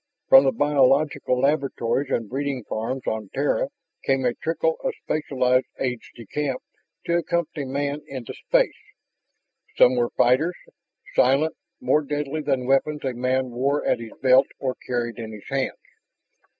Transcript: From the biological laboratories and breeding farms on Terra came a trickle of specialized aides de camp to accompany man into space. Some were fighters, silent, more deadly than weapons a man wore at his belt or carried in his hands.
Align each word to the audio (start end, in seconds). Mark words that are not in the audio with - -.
From 0.29 0.45
the 0.45 0.51
biological 0.51 1.39
laboratories 1.39 2.09
and 2.09 2.27
breeding 2.27 2.63
farms 2.67 3.03
on 3.05 3.29
Terra 3.35 3.69
came 4.03 4.25
a 4.25 4.33
trickle 4.33 4.77
of 4.83 4.95
specialized 5.03 5.67
aides 5.79 6.09
de 6.15 6.25
camp 6.25 6.63
to 7.05 7.17
accompany 7.19 7.67
man 7.67 8.01
into 8.07 8.33
space. 8.33 8.73
Some 9.77 9.95
were 9.95 10.09
fighters, 10.17 10.55
silent, 11.15 11.55
more 11.79 12.01
deadly 12.01 12.41
than 12.41 12.65
weapons 12.65 13.03
a 13.05 13.13
man 13.13 13.51
wore 13.51 13.85
at 13.85 13.99
his 13.99 14.13
belt 14.23 14.47
or 14.57 14.73
carried 14.87 15.19
in 15.19 15.33
his 15.33 15.45
hands. 15.51 15.77